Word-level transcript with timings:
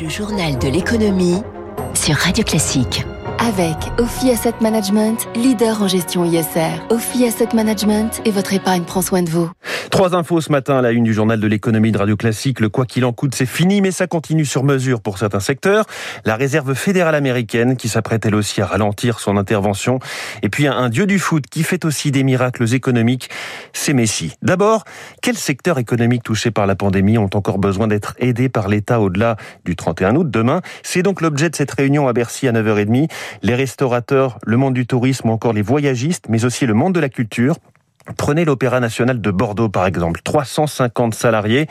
Le 0.00 0.08
journal 0.08 0.58
de 0.58 0.66
l'économie 0.66 1.40
sur 1.94 2.16
Radio 2.16 2.42
Classique. 2.42 3.04
Avec 3.38 3.76
Ophi 3.98 4.30
Asset 4.30 4.54
Management, 4.60 5.28
leader 5.36 5.80
en 5.82 5.86
gestion 5.86 6.24
ISR. 6.24 6.80
Ophi 6.90 7.24
Asset 7.24 7.50
Management 7.54 8.20
et 8.24 8.32
votre 8.32 8.52
épargne 8.54 8.82
prend 8.82 9.02
soin 9.02 9.22
de 9.22 9.30
vous. 9.30 9.48
Trois 9.94 10.16
infos 10.16 10.40
ce 10.40 10.50
matin 10.50 10.78
à 10.78 10.82
la 10.82 10.90
une 10.90 11.04
du 11.04 11.14
journal 11.14 11.38
de 11.38 11.46
l'économie 11.46 11.92
de 11.92 11.98
Radio 11.98 12.16
Classique. 12.16 12.58
Le 12.58 12.68
quoi 12.68 12.84
qu'il 12.84 13.04
en 13.04 13.12
coûte, 13.12 13.32
c'est 13.32 13.46
fini, 13.46 13.80
mais 13.80 13.92
ça 13.92 14.08
continue 14.08 14.44
sur 14.44 14.64
mesure 14.64 15.00
pour 15.00 15.18
certains 15.18 15.38
secteurs. 15.38 15.84
La 16.24 16.34
réserve 16.34 16.74
fédérale 16.74 17.14
américaine 17.14 17.76
qui 17.76 17.88
s'apprête 17.88 18.26
elle 18.26 18.34
aussi 18.34 18.60
à 18.60 18.66
ralentir 18.66 19.20
son 19.20 19.36
intervention. 19.36 20.00
Et 20.42 20.48
puis 20.48 20.66
un 20.66 20.88
dieu 20.88 21.06
du 21.06 21.20
foot 21.20 21.44
qui 21.48 21.62
fait 21.62 21.84
aussi 21.84 22.10
des 22.10 22.24
miracles 22.24 22.74
économiques, 22.74 23.30
c'est 23.72 23.92
Messi. 23.92 24.34
D'abord, 24.42 24.82
quels 25.22 25.38
secteurs 25.38 25.78
économiques 25.78 26.24
touchés 26.24 26.50
par 26.50 26.66
la 26.66 26.74
pandémie 26.74 27.16
ont 27.16 27.30
encore 27.32 27.58
besoin 27.58 27.86
d'être 27.86 28.16
aidés 28.18 28.48
par 28.48 28.66
l'État 28.66 29.00
au-delà 29.00 29.36
du 29.64 29.76
31 29.76 30.16
août 30.16 30.28
demain? 30.28 30.60
C'est 30.82 31.04
donc 31.04 31.20
l'objet 31.20 31.50
de 31.50 31.54
cette 31.54 31.70
réunion 31.70 32.08
à 32.08 32.12
Bercy 32.12 32.48
à 32.48 32.52
9h30 32.52 33.08
les 33.44 33.54
restaurateurs, 33.54 34.38
le 34.44 34.56
monde 34.56 34.74
du 34.74 34.88
tourisme 34.88 35.28
ou 35.28 35.32
encore 35.32 35.52
les 35.52 35.62
voyagistes, 35.62 36.24
mais 36.28 36.44
aussi 36.44 36.66
le 36.66 36.74
monde 36.74 36.96
de 36.96 37.00
la 37.00 37.08
culture. 37.08 37.58
Prenez 38.16 38.44
l'Opéra 38.44 38.80
national 38.80 39.20
de 39.20 39.30
Bordeaux 39.30 39.68
par 39.68 39.86
exemple, 39.86 40.20
350 40.22 41.14
salariés 41.14 41.66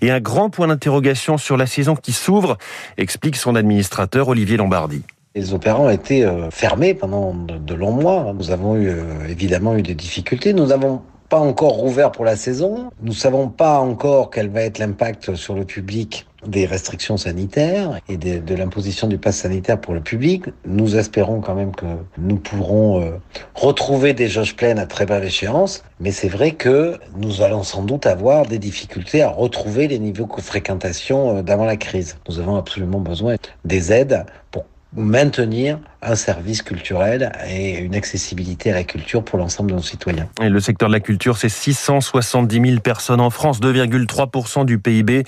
et 0.00 0.10
un 0.10 0.20
grand 0.20 0.50
point 0.50 0.68
d'interrogation 0.68 1.38
sur 1.38 1.56
la 1.56 1.66
saison 1.66 1.94
qui 1.94 2.12
s'ouvre, 2.12 2.56
explique 2.96 3.36
son 3.36 3.54
administrateur 3.54 4.28
Olivier 4.28 4.56
Lombardi. 4.56 5.02
Les 5.34 5.52
opéras 5.52 5.80
ont 5.80 5.90
été 5.90 6.24
euh, 6.24 6.48
fermés 6.50 6.94
pendant 6.94 7.34
de 7.34 7.74
longs 7.74 7.92
mois. 7.92 8.32
Nous 8.34 8.52
avons 8.52 8.76
eu, 8.76 8.88
euh, 8.88 9.28
évidemment 9.28 9.76
eu 9.76 9.82
des 9.82 9.96
difficultés. 9.96 10.52
Nous 10.52 10.66
n'avons 10.66 11.02
pas 11.28 11.40
encore 11.40 11.72
rouvert 11.72 12.12
pour 12.12 12.24
la 12.24 12.36
saison. 12.36 12.90
Nous 13.02 13.08
ne 13.08 13.16
savons 13.16 13.48
pas 13.48 13.78
encore 13.80 14.30
quel 14.30 14.48
va 14.48 14.60
être 14.62 14.78
l'impact 14.78 15.34
sur 15.34 15.54
le 15.54 15.64
public 15.64 16.26
des 16.46 16.66
restrictions 16.66 17.16
sanitaires 17.16 18.00
et 18.08 18.16
de, 18.16 18.54
l'imposition 18.54 19.08
du 19.08 19.18
pass 19.18 19.38
sanitaire 19.38 19.80
pour 19.80 19.94
le 19.94 20.00
public. 20.00 20.44
Nous 20.66 20.96
espérons 20.96 21.40
quand 21.40 21.54
même 21.54 21.74
que 21.74 21.86
nous 22.18 22.36
pourrons 22.36 23.02
euh, 23.02 23.10
retrouver 23.54 24.12
des 24.12 24.28
jauges 24.28 24.56
pleines 24.56 24.78
à 24.78 24.86
très 24.86 25.06
brève 25.06 25.24
échéance, 25.24 25.82
mais 26.00 26.12
c'est 26.12 26.28
vrai 26.28 26.52
que 26.52 26.98
nous 27.16 27.42
allons 27.42 27.62
sans 27.62 27.82
doute 27.82 28.06
avoir 28.06 28.46
des 28.46 28.58
difficultés 28.58 29.22
à 29.22 29.28
retrouver 29.28 29.88
les 29.88 29.98
niveaux 29.98 30.28
de 30.36 30.42
fréquentation 30.42 31.38
euh, 31.38 31.42
d'avant 31.42 31.64
la 31.64 31.76
crise. 31.76 32.16
Nous 32.28 32.38
avons 32.38 32.56
absolument 32.56 33.00
besoin 33.00 33.36
des 33.64 33.92
aides 33.92 34.24
pour 34.50 34.64
maintenir 34.96 35.78
un 36.04 36.14
service 36.14 36.62
culturel 36.62 37.32
et 37.48 37.78
une 37.78 37.94
accessibilité 37.94 38.70
à 38.70 38.74
la 38.74 38.84
culture 38.84 39.24
pour 39.24 39.38
l'ensemble 39.38 39.70
de 39.70 39.76
nos 39.76 39.82
citoyens. 39.82 40.28
Et 40.42 40.48
le 40.48 40.60
secteur 40.60 40.88
de 40.88 40.92
la 40.92 41.00
culture, 41.00 41.36
c'est 41.36 41.48
670 41.48 42.68
000 42.68 42.80
personnes 42.80 43.20
en 43.20 43.30
France, 43.30 43.60
2,3% 43.60 44.64
du 44.64 44.78
PIB, 44.78 45.24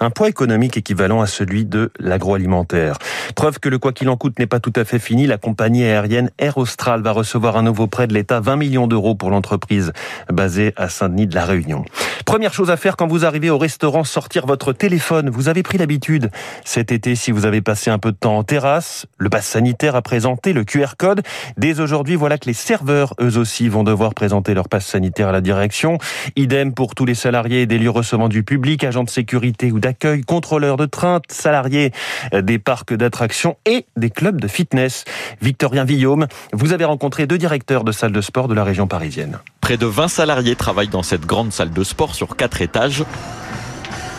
un 0.00 0.10
poids 0.10 0.28
économique 0.28 0.76
équivalent 0.76 1.20
à 1.20 1.26
celui 1.26 1.64
de 1.64 1.90
l'agroalimentaire. 1.98 2.98
Preuve 3.34 3.58
que 3.58 3.68
le 3.68 3.78
quoi 3.78 3.92
qu'il 3.92 4.08
en 4.08 4.16
coûte 4.16 4.38
n'est 4.38 4.46
pas 4.46 4.60
tout 4.60 4.72
à 4.76 4.84
fait 4.84 4.98
fini, 4.98 5.26
la 5.26 5.38
compagnie 5.38 5.84
aérienne 5.84 6.30
Air 6.38 6.58
Austral 6.58 7.02
va 7.02 7.12
recevoir 7.12 7.56
un 7.56 7.62
nouveau 7.62 7.86
prêt 7.86 8.06
de 8.06 8.14
l'État, 8.14 8.40
20 8.40 8.56
millions 8.56 8.86
d'euros 8.86 9.14
pour 9.14 9.30
l'entreprise 9.30 9.92
basée 10.30 10.74
à 10.76 10.88
Saint-Denis 10.88 11.26
de 11.26 11.34
la 11.34 11.44
Réunion. 11.44 11.84
Première 12.24 12.52
chose 12.52 12.70
à 12.70 12.76
faire 12.76 12.96
quand 12.96 13.06
vous 13.06 13.24
arrivez 13.24 13.48
au 13.48 13.58
restaurant, 13.58 14.04
sortir 14.04 14.46
votre 14.46 14.72
téléphone. 14.72 15.30
Vous 15.30 15.48
avez 15.48 15.62
pris 15.62 15.78
l'habitude 15.78 16.30
cet 16.64 16.92
été, 16.92 17.14
si 17.14 17.32
vous 17.32 17.46
avez 17.46 17.62
passé 17.62 17.90
un 17.90 17.98
peu 17.98 18.12
de 18.12 18.16
temps 18.16 18.36
en 18.36 18.44
terrasse, 18.44 19.06
le 19.16 19.28
pass 19.28 19.46
sanitaire 19.46 19.96
a 19.96 20.02
présenté 20.02 20.52
le 20.52 20.64
QR 20.64 20.96
code. 20.96 21.22
Dès 21.56 21.80
aujourd'hui, 21.80 22.14
voilà 22.14 22.38
que 22.38 22.46
les 22.46 22.54
serveurs, 22.54 23.14
eux 23.20 23.36
aussi, 23.36 23.68
vont 23.68 23.82
devoir 23.82 24.14
présenter 24.14 24.54
leur 24.54 24.68
passe 24.68 24.86
sanitaire 24.86 25.28
à 25.28 25.32
la 25.32 25.40
direction. 25.40 25.98
Idem 26.36 26.72
pour 26.72 26.94
tous 26.94 27.04
les 27.04 27.14
salariés 27.14 27.66
des 27.66 27.78
lieux 27.78 27.90
recevant 27.90 28.28
du 28.28 28.42
public, 28.42 28.84
agents 28.84 29.04
de 29.04 29.10
sécurité 29.10 29.72
ou 29.72 29.80
d'accueil, 29.80 30.22
contrôleurs 30.22 30.76
de 30.76 30.86
train, 30.86 31.20
salariés 31.28 31.92
des 32.32 32.58
parcs 32.58 32.94
d'attractions 32.94 33.56
et 33.66 33.86
des 33.96 34.10
clubs 34.10 34.40
de 34.40 34.48
fitness. 34.48 35.04
Victorien 35.42 35.84
Villaume, 35.84 36.26
vous 36.52 36.72
avez 36.72 36.84
rencontré 36.84 37.26
deux 37.26 37.38
directeurs 37.38 37.84
de 37.84 37.92
salles 37.92 38.12
de 38.12 38.20
sport 38.20 38.48
de 38.48 38.54
la 38.54 38.64
région 38.64 38.86
parisienne. 38.86 39.38
Près 39.60 39.76
de 39.76 39.86
20 39.86 40.08
salariés 40.08 40.56
travaillent 40.56 40.88
dans 40.88 41.02
cette 41.02 41.26
grande 41.26 41.52
salle 41.52 41.70
de 41.70 41.84
sport 41.84 42.14
sur 42.14 42.36
quatre 42.36 42.62
étages. 42.62 43.04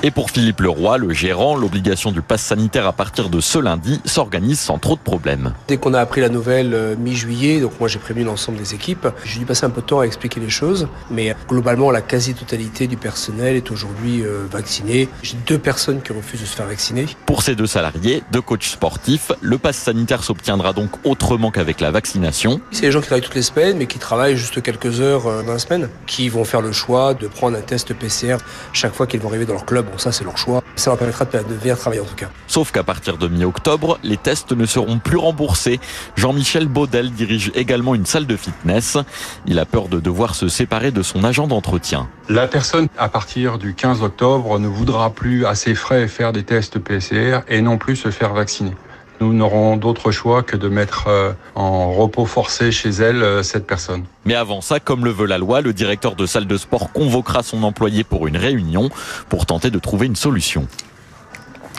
Et 0.01 0.11
pour 0.11 0.31
Philippe 0.31 0.61
Leroy, 0.61 0.97
le 0.97 1.11
gérant, 1.11 1.57
l'obligation 1.57 2.13
du 2.13 2.21
pass 2.21 2.41
sanitaire 2.41 2.87
à 2.87 2.93
partir 2.93 3.27
de 3.29 3.41
ce 3.41 3.59
lundi 3.59 3.99
s'organise 4.05 4.57
sans 4.57 4.77
trop 4.77 4.95
de 4.95 5.01
problèmes. 5.01 5.53
Dès 5.67 5.75
qu'on 5.75 5.93
a 5.93 5.99
appris 5.99 6.21
la 6.21 6.29
nouvelle 6.29 6.73
euh, 6.73 6.95
mi-juillet, 6.95 7.59
donc 7.59 7.77
moi 7.81 7.89
j'ai 7.89 7.99
prévenu 7.99 8.23
l'ensemble 8.23 8.57
des 8.57 8.73
équipes, 8.73 9.09
j'ai 9.25 9.39
dû 9.39 9.45
passer 9.45 9.65
un 9.65 9.69
peu 9.69 9.81
de 9.81 9.85
temps 9.87 9.99
à 9.99 10.05
expliquer 10.05 10.39
les 10.39 10.49
choses, 10.49 10.87
mais 11.11 11.35
globalement 11.49 11.91
la 11.91 11.99
quasi-totalité 11.99 12.87
du 12.87 12.95
personnel 12.95 13.57
est 13.57 13.71
aujourd'hui 13.71 14.23
euh, 14.23 14.45
vacciné. 14.49 15.09
J'ai 15.21 15.35
deux 15.45 15.57
personnes 15.57 16.01
qui 16.01 16.13
refusent 16.13 16.39
de 16.39 16.45
se 16.45 16.55
faire 16.55 16.67
vacciner. 16.67 17.05
Pour 17.25 17.43
ces 17.43 17.55
deux 17.57 17.67
salariés, 17.67 18.23
deux 18.31 18.41
coachs 18.41 18.63
sportifs, 18.63 19.33
le 19.41 19.57
pass 19.57 19.75
sanitaire 19.75 20.23
s'obtiendra 20.23 20.71
donc 20.71 20.91
autrement 21.03 21.51
qu'avec 21.51 21.81
la 21.81 21.91
vaccination. 21.91 22.61
C'est 22.71 22.83
les 22.85 22.93
gens 22.93 23.01
qui 23.01 23.07
travaillent 23.07 23.21
toutes 23.21 23.35
les 23.35 23.41
semaines, 23.41 23.77
mais 23.77 23.85
qui 23.85 23.99
travaillent 23.99 24.37
juste 24.37 24.61
quelques 24.61 25.01
heures 25.01 25.27
euh, 25.27 25.43
dans 25.43 25.51
la 25.51 25.59
semaine, 25.59 25.89
qui 26.07 26.29
vont 26.29 26.45
faire 26.45 26.61
le 26.61 26.71
choix 26.71 27.13
de 27.13 27.27
prendre 27.27 27.57
un 27.57 27.61
test 27.61 27.93
PCR 27.93 28.37
chaque 28.71 28.93
fois 28.93 29.05
qu'ils 29.05 29.19
vont 29.19 29.27
arriver 29.27 29.45
dans 29.45 29.55
leur 29.55 29.65
club. 29.65 29.88
Bon, 29.91 29.97
ça, 29.97 30.11
c'est 30.11 30.23
leur 30.23 30.37
choix. 30.37 30.63
Ça 30.75 30.91
leur 30.91 30.97
permettra 30.97 31.25
de 31.25 31.53
venir 31.53 31.77
travailler 31.77 32.01
en 32.01 32.05
tout 32.05 32.15
cas. 32.15 32.29
Sauf 32.47 32.71
qu'à 32.71 32.83
partir 32.83 33.17
de 33.17 33.27
mi-octobre, 33.27 33.99
les 34.03 34.17
tests 34.17 34.51
ne 34.51 34.65
seront 34.65 34.99
plus 34.99 35.17
remboursés. 35.17 35.79
Jean-Michel 36.15 36.67
Baudel 36.67 37.11
dirige 37.11 37.51
également 37.55 37.95
une 37.95 38.05
salle 38.05 38.27
de 38.27 38.35
fitness. 38.35 38.97
Il 39.45 39.59
a 39.59 39.65
peur 39.65 39.87
de 39.87 39.99
devoir 39.99 40.35
se 40.35 40.47
séparer 40.47 40.91
de 40.91 41.01
son 41.01 41.23
agent 41.23 41.47
d'entretien. 41.47 42.07
La 42.29 42.47
personne, 42.47 42.87
à 42.97 43.09
partir 43.09 43.57
du 43.57 43.73
15 43.73 44.03
octobre, 44.03 44.59
ne 44.59 44.67
voudra 44.67 45.09
plus 45.09 45.45
à 45.45 45.55
ses 45.55 45.75
frais 45.75 46.07
faire 46.07 46.31
des 46.31 46.43
tests 46.43 46.79
PCR 46.79 47.39
et 47.47 47.61
non 47.61 47.77
plus 47.77 47.95
se 47.95 48.11
faire 48.11 48.33
vacciner 48.33 48.75
nous 49.21 49.33
n'aurons 49.33 49.77
d'autre 49.77 50.11
choix 50.11 50.43
que 50.43 50.55
de 50.55 50.69
mettre 50.69 51.07
euh, 51.07 51.33
en 51.55 51.91
repos 51.91 52.25
forcé 52.25 52.71
chez 52.71 52.89
elle 52.89 53.23
euh, 53.23 53.43
cette 53.43 53.67
personne. 53.67 54.05
Mais 54.25 54.35
avant 54.35 54.61
ça, 54.61 54.79
comme 54.79 55.05
le 55.05 55.11
veut 55.11 55.25
la 55.25 55.37
loi, 55.37 55.61
le 55.61 55.73
directeur 55.73 56.15
de 56.15 56.25
salle 56.25 56.47
de 56.47 56.57
sport 56.57 56.91
convoquera 56.91 57.43
son 57.43 57.63
employé 57.63 58.03
pour 58.03 58.27
une 58.27 58.37
réunion 58.37 58.89
pour 59.29 59.45
tenter 59.45 59.71
de 59.71 59.79
trouver 59.79 60.07
une 60.07 60.15
solution. 60.15 60.67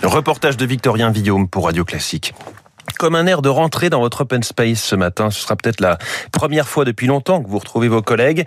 Reportage 0.03 0.57
de 0.57 0.65
Victorien 0.65 1.11
Villaume 1.11 1.49
pour 1.49 1.67
Radio 1.67 1.85
Classique 1.85 2.35
comme 2.99 3.15
un 3.15 3.27
air 3.27 3.43
de 3.43 3.49
rentrée 3.49 3.91
dans 3.91 4.01
votre 4.01 4.23
open 4.23 4.43
space 4.43 4.83
ce 4.83 4.97
matin. 4.97 5.31
Ce 5.31 5.41
sera 5.41 5.57
peut-être 5.57 5.81
la 5.81 5.99
première 6.33 6.69
fois 6.69 6.85
depuis 6.85 7.07
longtemps 7.07 7.43
que 7.43 7.49
vous 7.49 7.59
retrouvez 7.59 7.89
vos 7.89 8.03
collègues. 8.03 8.45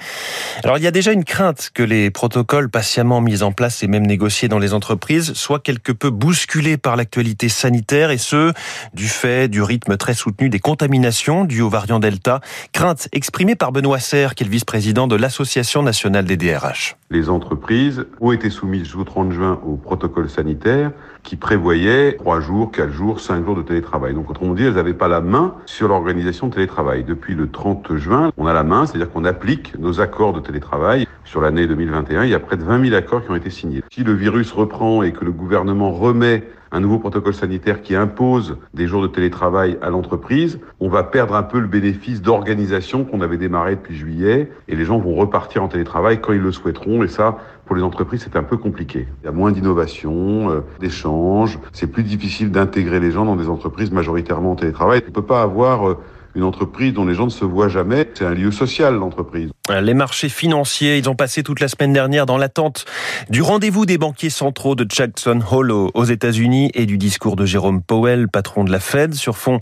Alors 0.64 0.78
il 0.78 0.84
y 0.84 0.88
a 0.88 0.92
déjà 0.92 1.12
une 1.12 1.24
crainte 1.24 1.72
que 1.74 1.84
les 1.84 2.12
protocoles 2.12 2.70
patiemment 2.70 3.22
mis 3.22 3.44
en 3.44 3.52
place 3.52 3.84
et 3.84 3.88
même 3.88 4.06
négociés 4.06 4.48
dans 4.48 4.60
les 4.60 4.74
entreprises 4.74 5.34
soient 5.34 5.60
quelque 5.60 5.92
peu 5.92 6.10
bousculés 6.10 6.78
par 6.78 6.96
l'actualité 6.96 7.50
sanitaire 7.50 8.12
et 8.12 8.18
ce, 8.18 8.54
du 8.94 9.08
fait 9.08 9.48
du 9.48 9.62
rythme 9.62 9.98
très 9.98 10.14
soutenu 10.14 10.50
des 10.50 10.60
contaminations 10.60 11.46
dues 11.46 11.62
au 11.62 11.70
variant 11.70 12.00
Delta. 12.00 12.42
Crainte 12.72 13.08
exprimée 13.12 13.56
par 13.56 13.72
Benoît 13.72 14.00
Serre, 14.00 14.36
qui 14.36 14.44
est 14.44 14.48
le 14.48 14.52
vice-président 14.52 15.08
de 15.08 15.16
l'Association 15.16 15.84
nationale 15.84 16.26
des 16.26 16.38
DRH. 16.38 16.96
Les 17.10 17.30
entreprises 17.30 18.06
ont 18.22 18.32
été 18.32 18.50
soumises 18.50 18.86
jusqu'au 18.86 19.04
30 19.04 19.32
juin 19.32 19.60
au 19.66 19.76
protocole 19.76 20.30
sanitaire 20.30 20.92
qui 21.24 21.36
prévoyait 21.36 22.18
3 22.18 22.42
jours, 22.42 22.72
4 22.72 22.92
jours, 22.92 23.20
5 23.20 23.46
jours 23.46 23.56
de 23.56 23.62
télétravail. 23.62 24.14
On 24.42 24.54
dit, 24.54 24.64
elles 24.64 24.74
n'avaient 24.74 24.94
pas 24.94 25.08
la 25.08 25.22
main 25.22 25.56
sur 25.66 25.88
l'organisation 25.88 26.48
de 26.48 26.54
télétravail. 26.54 27.04
Depuis 27.04 27.36
le 27.36 27.50
30 27.50 27.96
juin, 27.96 28.32
on 28.38 28.48
a 28.48 28.54
la 28.54 28.64
main, 28.64 28.86
c'est-à-dire 28.86 29.12
qu'on 29.12 29.26
applique 29.26 29.78
nos 29.80 30.02
accords 30.02 30.34
de 30.34 30.40
télétravail. 30.40 31.08
Sur 31.26 31.42
l'année 31.42 31.68
2021, 31.68 32.26
il 32.26 32.30
y 32.30 32.34
a 32.34 32.40
près 32.40 32.58
de 32.58 32.64
20 32.64 32.86
000 32.86 32.96
accords 32.96 33.24
qui 33.24 33.32
ont 33.32 33.36
été 33.36 33.50
signés. 33.50 33.82
Si 33.92 34.04
le 34.04 34.14
virus 34.14 34.52
reprend 34.52 35.04
et 35.04 35.14
que 35.14 35.24
le 35.24 35.32
gouvernement 35.32 35.92
remet 35.92 36.44
un 36.74 36.80
nouveau 36.80 36.98
protocole 36.98 37.36
sanitaire 37.36 37.82
qui 37.82 37.96
impose 37.96 38.58
des 38.74 38.88
jours 38.88 39.04
de 39.04 39.08
télétravail 39.08 39.78
à 39.82 39.90
l'entreprise, 39.90 40.60
on 40.80 40.90
va 40.90 41.04
perdre 41.04 41.36
un 41.36 41.44
peu 41.44 41.60
le 41.60 41.68
bénéfice 41.68 42.22
d'organisation 42.22 43.06
qu'on 43.06 43.22
avait 43.22 43.38
démarré 43.38 43.76
depuis 43.76 43.96
juillet 43.96 44.52
et 44.68 44.76
les 44.76 44.84
gens 44.84 44.98
vont 44.98 45.14
repartir 45.14 45.64
en 45.64 45.68
télétravail 45.68 46.20
quand 46.20 46.34
ils 46.34 46.42
le 46.42 46.52
souhaiteront 46.52 47.04
et 47.04 47.08
ça, 47.08 47.38
pour 47.66 47.76
les 47.76 47.84
entreprises, 47.84 48.24
c'est 48.24 48.36
un 48.36 48.44
peu 48.44 48.58
compliqué. 48.58 49.08
Il 49.22 49.26
y 49.26 49.30
a 49.30 49.32
moins 49.32 49.52
d'innovation, 49.52 50.50
euh, 50.50 50.62
d'échanges, 50.80 51.60
c'est 51.72 51.88
plus 51.88 52.04
difficile 52.04 52.52
d'intégrer 52.52 53.00
les 53.00 53.12
gens 53.12 53.24
dans 53.24 53.36
des 53.36 53.50
entreprises 53.50 53.92
majoritairement 53.92 54.52
en 54.52 54.56
télétravail. 54.56 55.02
On 55.06 55.10
ne 55.10 55.14
peut 55.14 55.22
pas 55.22 55.44
avoir 55.44 55.88
euh, 55.88 55.98
une 56.36 56.44
entreprise 56.44 56.94
dont 56.94 57.06
les 57.06 57.14
gens 57.14 57.26
ne 57.26 57.32
se 57.32 57.46
voient 57.46 57.70
jamais. 57.70 58.10
C'est 58.14 58.26
un 58.26 58.34
lieu 58.34 58.52
social, 58.52 58.96
l'entreprise. 58.96 59.50
Les 59.70 59.94
marchés 59.94 60.30
financiers, 60.30 60.98
ils 60.98 61.10
ont 61.10 61.16
passé 61.16 61.44
toute 61.44 61.60
la 61.60 61.68
semaine 61.68 61.94
dernière 61.94 62.26
dans 62.26 62.38
l'attente 62.38 62.86
du 63.30 63.42
rendez-vous 63.42 63.86
des 63.86 63.98
banquiers 63.98 64.30
centraux 64.30 64.76
de 64.76 64.86
Jackson 64.90 65.40
Hole 65.50 65.72
aux 65.72 66.04
États-Unis 66.04 66.72
et 66.74 66.86
du 66.86 66.98
discours 66.98 67.36
de 67.36 67.46
Jérôme 67.46 67.82
Powell, 67.82 68.28
patron 68.28 68.64
de 68.64 68.72
la 68.72 68.80
Fed, 68.80 69.14
sur 69.14 69.38
fond 69.38 69.60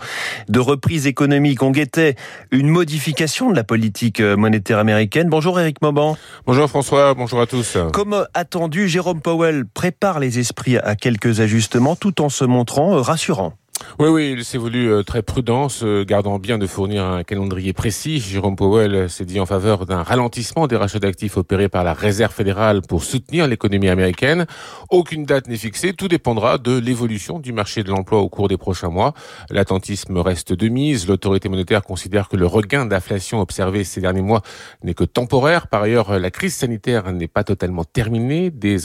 de 0.49 0.59
reprise 0.59 1.07
économique. 1.07 1.61
On 1.61 1.71
guettait 1.71 2.15
une 2.51 2.67
modification 2.67 3.51
de 3.51 3.55
la 3.55 3.63
politique 3.63 4.21
monétaire 4.21 4.79
américaine. 4.79 5.29
Bonjour 5.29 5.59
Eric 5.59 5.81
Mauban. 5.81 6.17
Bonjour 6.45 6.67
François, 6.69 7.13
bonjour 7.13 7.41
à 7.41 7.47
tous. 7.47 7.77
Comme 7.93 8.25
attendu, 8.33 8.87
Jérôme 8.87 9.21
Powell 9.21 9.65
prépare 9.65 10.19
les 10.19 10.39
esprits 10.39 10.77
à 10.77 10.95
quelques 10.95 11.39
ajustements 11.41 11.95
tout 11.95 12.21
en 12.21 12.29
se 12.29 12.45
montrant 12.45 13.01
rassurant? 13.01 13.53
Oui, 13.99 14.07
oui, 14.09 14.33
il 14.35 14.45
s'est 14.45 14.57
voulu 14.57 14.91
euh, 14.91 15.03
très 15.03 15.21
prudent, 15.21 15.67
gardant 16.07 16.39
bien 16.39 16.57
de 16.57 16.65
fournir 16.65 17.03
un 17.03 17.23
calendrier 17.23 17.73
précis. 17.73 18.19
Jérôme 18.19 18.55
Powell 18.55 19.09
s'est 19.09 19.25
dit 19.25 19.39
en 19.39 19.45
faveur 19.45 19.85
d'un 19.85 20.03
ralentissement 20.03 20.67
des 20.67 20.75
rachats 20.75 20.99
d'actifs 20.99 21.37
opérés 21.37 21.69
par 21.69 21.83
la 21.83 21.93
Réserve 21.93 22.33
fédérale 22.33 22.81
pour 22.81 23.03
soutenir 23.03 23.47
l'économie 23.47 23.89
américaine. 23.89 24.45
Aucune 24.89 25.25
date 25.25 25.47
n'est 25.47 25.57
fixée, 25.57 25.93
tout 25.93 26.07
dépendra 26.07 26.57
de 26.57 26.77
l'évolution 26.77 27.39
du 27.39 27.53
marché 27.53 27.83
de 27.83 27.89
l'emploi 27.89 28.19
au 28.19 28.29
cours 28.29 28.47
des 28.47 28.57
prochains 28.57 28.89
mois. 28.89 29.13
L'attentisme 29.49 30.17
reste 30.17 30.53
de 30.53 30.67
mise. 30.67 31.07
L'autorité 31.07 31.49
monétaire 31.49 31.83
considère 31.83 32.29
que 32.29 32.37
le 32.37 32.45
regain 32.45 32.85
d'inflation 32.85 33.41
observé 33.41 33.83
ces 33.83 34.01
derniers 34.01 34.21
mois 34.21 34.41
n'est 34.83 34.93
que 34.93 35.03
temporaire. 35.03 35.67
Par 35.67 35.83
ailleurs, 35.83 36.17
la 36.17 36.31
crise 36.31 36.55
sanitaire 36.55 37.11
n'est 37.11 37.27
pas 37.27 37.43
totalement 37.43 37.83
terminée. 37.83 38.49
Des, 38.51 38.77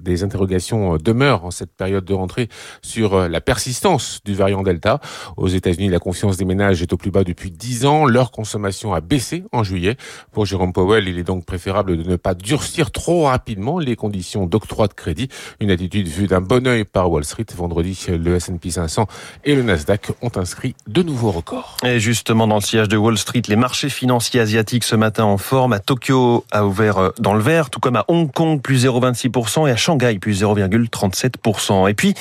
des 0.00 0.22
interrogations 0.22 0.96
demeurent 0.96 1.44
en 1.44 1.50
cette 1.50 1.74
période 1.74 2.04
de 2.04 2.14
rentrée 2.14 2.48
sur 2.82 3.28
la 3.28 3.40
persistance 3.40 4.20
du 4.24 4.33
variant 4.34 4.62
Delta. 4.62 5.00
Aux 5.36 5.48
États-Unis, 5.48 5.88
la 5.88 5.98
confiance 5.98 6.36
des 6.36 6.44
ménages 6.44 6.82
est 6.82 6.92
au 6.92 6.96
plus 6.96 7.10
bas 7.10 7.24
depuis 7.24 7.50
10 7.50 7.86
ans. 7.86 8.06
Leur 8.06 8.30
consommation 8.30 8.94
a 8.94 9.00
baissé 9.00 9.44
en 9.52 9.62
juillet. 9.62 9.96
Pour 10.32 10.46
Jérôme 10.46 10.72
Powell, 10.72 11.08
il 11.08 11.18
est 11.18 11.24
donc 11.24 11.44
préférable 11.44 11.96
de 11.96 12.08
ne 12.08 12.16
pas 12.16 12.34
durcir 12.34 12.90
trop 12.90 13.24
rapidement 13.24 13.78
les 13.78 13.96
conditions 13.96 14.46
d'octroi 14.46 14.88
de 14.88 14.94
crédit. 14.94 15.28
Une 15.60 15.70
attitude 15.70 16.08
vue 16.08 16.26
d'un 16.26 16.40
bon 16.40 16.66
oeil 16.66 16.84
par 16.84 17.10
Wall 17.10 17.24
Street. 17.24 17.46
Vendredi, 17.56 18.06
le 18.08 18.36
S&P 18.36 18.70
500 18.70 19.06
et 19.44 19.54
le 19.54 19.62
Nasdaq 19.62 20.10
ont 20.22 20.32
inscrit 20.36 20.74
de 20.86 21.02
nouveaux 21.02 21.30
records. 21.30 21.76
Et 21.84 22.00
justement, 22.00 22.46
dans 22.46 22.56
le 22.56 22.60
sillage 22.60 22.88
de 22.88 22.96
Wall 22.96 23.18
Street, 23.18 23.42
les 23.48 23.56
marchés 23.56 23.88
financiers 23.88 24.40
asiatiques 24.40 24.84
ce 24.84 24.96
matin 24.96 25.24
en 25.24 25.38
forme. 25.38 25.72
À 25.72 25.78
Tokyo 25.78 26.44
a 26.50 26.64
ouvert 26.64 26.98
euh, 26.98 27.10
dans 27.18 27.34
le 27.34 27.40
vert, 27.40 27.70
tout 27.70 27.80
comme 27.80 27.96
à 27.96 28.04
Hong 28.08 28.30
Kong, 28.30 28.60
plus 28.60 28.84
0,26% 28.84 29.68
et 29.68 29.70
à 29.70 29.76
Shanghai, 29.76 30.18
plus 30.18 30.42
0,37%. 30.42 31.88
Et 31.88 31.94
puis, 31.94 32.14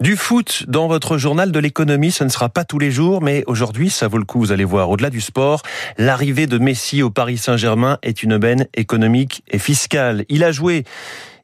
du 0.00 0.16
foot 0.16 0.64
dans 0.68 0.88
votre 0.88 1.18
journal 1.18 1.47
de 1.52 1.58
l'économie, 1.58 2.10
ce 2.10 2.24
ne 2.24 2.28
sera 2.28 2.48
pas 2.48 2.64
tous 2.64 2.78
les 2.78 2.90
jours, 2.90 3.22
mais 3.22 3.44
aujourd'hui, 3.46 3.90
ça 3.90 4.08
vaut 4.08 4.18
le 4.18 4.24
coup, 4.24 4.38
vous 4.38 4.52
allez 4.52 4.64
voir. 4.64 4.90
Au-delà 4.90 5.10
du 5.10 5.20
sport, 5.20 5.62
l'arrivée 5.96 6.46
de 6.46 6.58
Messi 6.58 7.02
au 7.02 7.10
Paris 7.10 7.38
Saint-Germain 7.38 7.98
est 8.02 8.22
une 8.22 8.34
aubaine 8.34 8.66
économique 8.74 9.42
et 9.48 9.58
fiscale. 9.58 10.24
Il 10.28 10.44
a 10.44 10.52
joué 10.52 10.84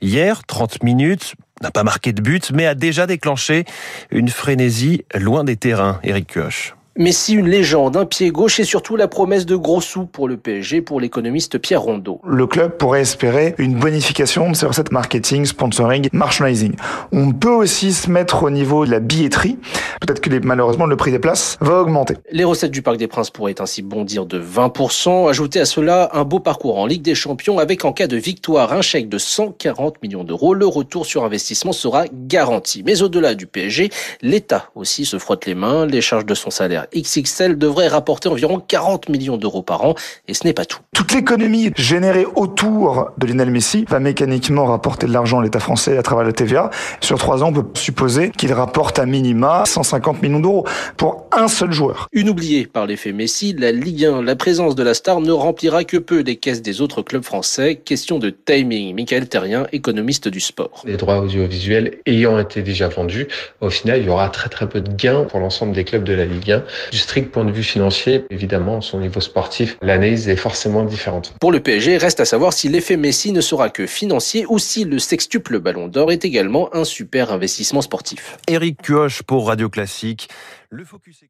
hier 0.01 0.45
30 0.45 0.83
minutes, 0.83 1.35
n'a 1.63 1.71
pas 1.71 1.85
marqué 1.85 2.13
de 2.13 2.23
but, 2.23 2.51
mais 2.53 2.67
a 2.67 2.75
déjà 2.75 3.07
déclenché 3.07 3.65
une 4.11 4.29
frénésie 4.29 5.05
loin 5.15 5.45
des 5.45 5.57
terrains. 5.57 6.01
Eric 6.03 6.33
Kioch. 6.33 6.75
Messi, 6.97 7.35
une 7.35 7.49
légende, 7.49 7.97
un 7.97 8.05
pied 8.05 8.31
gauche 8.31 8.61
et 8.61 8.65
surtout 8.65 8.95
la 8.95 9.09
promesse 9.09 9.47
de 9.47 9.57
gros 9.57 9.81
sous 9.81 10.07
pour 10.07 10.29
le 10.29 10.37
PSG 10.37 10.81
pour 10.81 11.01
l'économiste 11.01 11.59
Pierre 11.59 11.83
Rondeau. 11.83 12.21
Le 12.25 12.47
club 12.47 12.77
pourrait 12.77 13.01
espérer 13.01 13.57
une 13.59 13.75
bonification 13.75 14.49
de 14.49 14.55
ses 14.55 14.67
recettes 14.67 14.93
marketing, 14.93 15.45
sponsoring, 15.45 16.09
merchandising. 16.13 16.77
On 17.11 17.33
peut 17.33 17.51
aussi 17.51 17.93
se 17.93 18.09
mettre 18.09 18.45
au 18.45 18.51
niveau 18.51 18.87
de 18.87 18.93
la 18.93 19.01
billetterie. 19.01 19.59
Peut-être 20.01 20.21
que 20.21 20.31
malheureusement 20.47 20.87
le 20.87 20.95
prix 20.95 21.11
des 21.11 21.19
places 21.19 21.59
va 21.61 21.81
augmenter. 21.81 22.15
Les 22.31 22.45
recettes 22.45 22.71
du 22.71 22.81
Parc 22.81 22.97
des 22.97 23.09
Princes 23.09 23.31
pourraient 23.31 23.61
ainsi 23.61 23.83
bondir 23.83 24.25
de 24.25 24.41
20%. 24.41 25.29
Ajoutez 25.29 25.59
à 25.59 25.65
cela 25.65 26.11
un 26.13 26.23
beau 26.23 26.39
parcours 26.39 26.79
en 26.79 26.87
Ligue 26.87 27.03
des 27.03 27.17
Champions 27.17 27.59
avec 27.59 27.85
en 27.85 27.93
cas 27.93 28.07
de 28.07 28.17
victoire 28.17 28.73
un 28.73 28.83
chèque 28.83 29.09
de 29.09 29.19
140 29.19 30.01
millions 30.01 30.23
d'euros. 30.23 30.55
Le 30.55 30.67
retour 30.69 31.07
sur 31.07 31.25
investissement 31.25 31.73
sera 31.73 32.05
garanti. 32.13 32.85
Mais 32.87 33.03
au-delà 33.03 33.35
du 33.35 33.49
PSG, 33.49 33.91
l'État 34.23 34.71
aussi 34.77 35.05
se 35.05 35.19
frotte 35.19 35.45
les 35.47 35.57
mains. 35.57 35.87
Les 35.87 36.01
charges 36.01 36.27
de 36.27 36.35
son 36.35 36.51
salaire 36.51 36.84
XXL 36.95 37.59
devrait 37.59 37.89
rapporter 37.89 38.29
environ 38.29 38.61
40 38.61 39.09
millions 39.09 39.37
d'euros 39.37 39.63
par 39.63 39.85
an. 39.85 39.95
Et 40.29 40.35
ce 40.35 40.45
n'est 40.45 40.53
pas 40.53 40.65
tout. 40.65 40.79
Toute 40.95 41.13
l'économie 41.13 41.73
générée 41.77 42.27
autour 42.37 43.11
de 43.19 43.27
Lionel 43.27 43.51
Messi 43.51 43.85
va 43.89 44.01
mécaniquement 44.01 44.67
rapporter 44.67 45.07
de 45.07 45.13
l'argent 45.13 45.41
à 45.41 45.43
l'État 45.43 45.61
français 45.61 45.99
à 45.99 46.03
travers 46.03 46.25
la 46.25 46.33
TVA. 46.33 46.71
Sur 47.01 47.19
trois 47.19 47.43
ans, 47.43 47.49
on 47.49 47.53
peut 47.53 47.67
supposer 47.75 48.31
qu'il 48.31 48.53
rapporte 48.53 48.99
à 48.99 49.07
minima 49.07 49.65
150 49.67 50.23
millions 50.23 50.41
d'euros 50.41 50.67
pour 50.97 51.27
un 51.33 51.49
seul 51.49 51.73
joueur. 51.73 52.09
Une 52.13 52.29
oubliée 52.29 52.67
par 52.67 52.87
l'effet 52.87 53.13
Messi, 53.13 53.55
la 53.59 53.73
Ligue 53.73 54.05
1, 54.05 54.23
la 54.23 54.37
présence 54.37 54.75
de 54.75 54.83
la 54.83 54.95
star 54.95 55.21
ne 55.21 55.33
remplira 55.33 55.85
que 55.85 55.97
peu 55.97 56.23
des 56.23 56.37
caisses 56.37 56.63
des 56.63 56.81
autres 56.81 57.03
clubs 57.03 57.25
français. 57.25 57.77
Question 57.77 58.19
de 58.19 58.31
timing. 58.31 58.95
Michael 58.95 59.29
Terrien, 59.29 59.67
économiste 59.73 60.29
du 60.29 60.41
sport. 60.41 60.83
Les 60.85 60.97
droits 60.97 61.19
audiovisuels 61.19 61.99
ayant 62.07 62.39
été 62.39 62.63
déjà 62.63 62.89
vendus, 62.89 63.29
au 63.61 63.71
final, 63.71 64.01
il 64.01 64.07
y 64.07 64.09
aura 64.09 64.29
très 64.29 64.49
très 64.49 64.69
peu 64.69 64.81
de 64.81 64.93
gains 64.95 65.25
pour 65.25 65.41
l'ensemble 65.41 65.73
des 65.73 65.85
clubs 65.85 66.05
de 66.05 66.13
la 66.13 66.25
Ligue 66.25 66.53
1. 66.53 66.65
Du 66.91 66.99
strict 66.99 67.31
point 67.31 67.45
de 67.45 67.53
vue 67.53 67.63
financier, 67.63 68.25
évidemment, 68.31 68.81
son 68.81 69.01
niveau 69.01 69.21
sportif, 69.21 69.77
l'analyse 69.83 70.29
est 70.29 70.37
forcément 70.37 70.85
différente. 70.85 71.35
Pour 71.41 71.53
le 71.53 71.61
PSG, 71.61 71.97
reste 71.97 72.21
à 72.21 72.25
savoir 72.25 72.53
si 72.53 72.69
l'effet 72.69 72.97
Messi 72.97 73.33
ne 73.33 73.41
sera 73.41 73.69
que 73.71 73.87
financier 73.87 74.47
ou 74.49 74.59
si 74.59 74.85
le 74.85 74.99
sextuple 74.99 75.59
Ballon 75.59 75.89
d'Or 75.89 76.13
est 76.13 76.25
également 76.25 76.75
un 76.75 76.85
super 76.85 77.33
investissement 77.33 77.83
sportif. 77.83 78.37
Eric 78.49 78.83
Cuoche 78.83 79.23
pour 79.23 79.49
Radio 79.49 79.69
Classique. 79.69 80.29
Le 80.71 80.85
focus 80.85 81.25